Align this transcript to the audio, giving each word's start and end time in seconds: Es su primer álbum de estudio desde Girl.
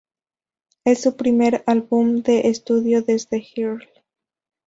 Es 0.83 0.99
su 1.03 1.15
primer 1.15 1.63
álbum 1.67 2.23
de 2.23 2.47
estudio 2.49 3.03
desde 3.03 3.39
Girl. 3.39 3.87